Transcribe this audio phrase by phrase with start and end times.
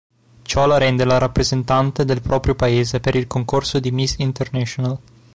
[0.41, 4.97] Ciò la rende la rappresentante del proprio paese per il concorso di Miss International.